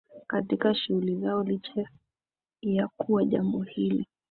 [0.27, 1.89] katika shughuli zao licha
[2.61, 4.07] ya kuwa jambo hili